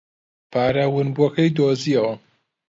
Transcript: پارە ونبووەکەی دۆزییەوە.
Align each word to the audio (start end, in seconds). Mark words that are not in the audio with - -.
پارە 0.51 0.85
ونبووەکەی 0.95 1.53
دۆزییەوە. 1.57 2.13